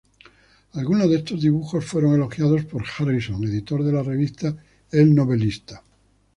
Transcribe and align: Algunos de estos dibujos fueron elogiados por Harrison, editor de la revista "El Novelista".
Algunos 0.73 1.07
de 1.11 1.17
estos 1.17 1.39
dibujos 1.41 1.85
fueron 1.85 2.15
elogiados 2.15 2.65
por 2.65 2.83
Harrison, 2.87 3.43
editor 3.43 3.83
de 3.83 3.91
la 3.93 4.01
revista 4.01 4.55
"El 4.91 5.13
Novelista". 5.13 5.83